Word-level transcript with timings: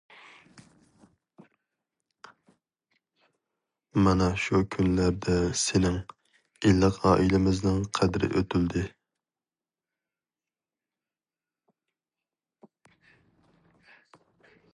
مانا 4.07 4.29
شۇ 4.43 4.61
كۈنلەردە 4.75 5.35
سېنىڭ، 5.63 5.99
ئىللىق 6.71 6.97
ئائىلىمىزنىڭ 7.11 7.79
قەدرى 7.99 8.31
ئۆتۈلدى. 8.39 8.87